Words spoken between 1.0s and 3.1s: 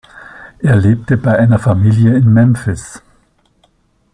bei einer Familie in Memphis.